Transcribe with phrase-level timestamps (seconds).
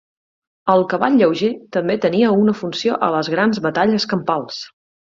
[0.73, 4.69] El cavall lleuger també tenia una funció a les grans batalles campals.